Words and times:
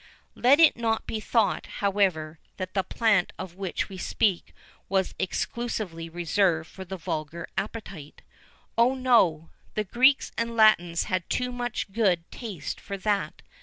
Let 0.33 0.59
it 0.59 0.75
not 0.75 1.05
be 1.05 1.19
thought, 1.19 1.67
however, 1.77 2.39
that 2.57 2.73
the 2.73 2.81
plant 2.81 3.33
of 3.37 3.53
which 3.53 3.87
we 3.87 3.99
speak 3.99 4.51
was 4.89 5.13
exclusively 5.19 6.09
reserved 6.09 6.67
for 6.71 6.83
the 6.83 6.97
vulgar 6.97 7.47
appetite. 7.55 8.23
Oh, 8.79 8.95
no! 8.95 9.51
the 9.75 9.83
Greeks 9.83 10.31
and 10.39 10.57
Latins 10.57 11.03
had 11.03 11.29
too 11.29 11.51
much 11.51 11.93
good 11.93 12.23
taste 12.31 12.81
for 12.81 12.97
that. 12.97 13.43